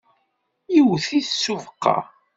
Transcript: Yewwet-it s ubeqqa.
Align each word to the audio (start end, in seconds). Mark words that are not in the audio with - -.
Yewwet-it 0.73 1.27
s 1.41 1.43
ubeqqa. 1.53 1.97